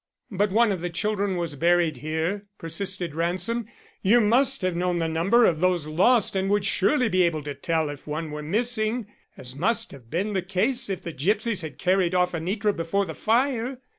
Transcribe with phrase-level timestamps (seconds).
[0.31, 3.67] "But one of the children was buried here," persisted Ransom.
[4.01, 7.53] "You must have known the number of those lost and would surely be able to
[7.53, 9.05] tell if one were missing,
[9.37, 13.13] as must have been the case if the gipsies had carried off Anitra before the
[13.13, 13.77] fire."